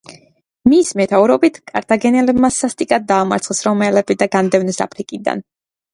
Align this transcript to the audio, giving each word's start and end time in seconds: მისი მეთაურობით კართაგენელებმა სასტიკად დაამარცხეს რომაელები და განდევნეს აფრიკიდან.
მისი 0.71 0.97
მეთაურობით 1.01 1.59
კართაგენელებმა 1.71 2.51
სასტიკად 2.55 3.07
დაამარცხეს 3.13 3.63
რომაელები 3.69 4.19
და 4.23 4.29
განდევნეს 4.37 4.81
აფრიკიდან. 4.87 5.45